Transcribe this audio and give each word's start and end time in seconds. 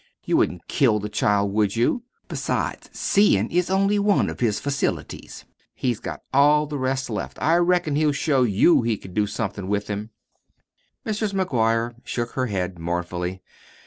"You 0.25 0.35
wouldn't 0.37 0.67
kill 0.67 0.97
the 0.99 1.09
child, 1.09 1.53
would 1.53 1.75
you? 1.75 2.01
Besides 2.27 2.89
SEEIN' 2.91 3.51
is 3.51 3.69
only 3.69 3.99
one 3.99 4.31
of 4.31 4.39
his 4.39 4.59
facilities. 4.59 5.45
He's 5.75 5.99
got 5.99 6.21
all 6.33 6.65
the 6.65 6.79
rest 6.79 7.07
left. 7.07 7.37
I 7.39 7.57
reckon 7.57 7.95
he'll 7.95 8.11
show 8.11 8.41
you 8.41 8.81
he 8.81 8.97
can 8.97 9.13
do 9.13 9.27
somethin' 9.27 9.67
with 9.67 9.85
them." 9.85 10.09
Mrs. 11.05 11.35
McGuire 11.35 11.93
shook 12.03 12.31
her 12.31 12.47
head 12.47 12.79
mournfully. 12.79 13.43